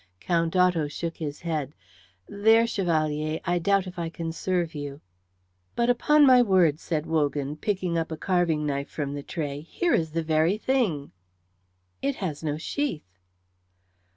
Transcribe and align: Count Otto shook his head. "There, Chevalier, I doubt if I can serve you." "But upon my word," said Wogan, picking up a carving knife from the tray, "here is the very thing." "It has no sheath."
Count 0.19 0.55
Otto 0.55 0.87
shook 0.87 1.17
his 1.17 1.41
head. 1.41 1.75
"There, 2.27 2.65
Chevalier, 2.65 3.39
I 3.45 3.59
doubt 3.59 3.85
if 3.85 3.99
I 3.99 4.09
can 4.09 4.31
serve 4.31 4.73
you." 4.73 4.99
"But 5.75 5.91
upon 5.91 6.25
my 6.25 6.41
word," 6.41 6.79
said 6.79 7.05
Wogan, 7.05 7.55
picking 7.55 7.99
up 7.99 8.11
a 8.11 8.17
carving 8.17 8.65
knife 8.65 8.89
from 8.89 9.13
the 9.13 9.21
tray, 9.21 9.59
"here 9.61 9.93
is 9.93 10.13
the 10.13 10.23
very 10.23 10.57
thing." 10.57 11.11
"It 12.01 12.15
has 12.15 12.41
no 12.43 12.57
sheath." 12.57 13.19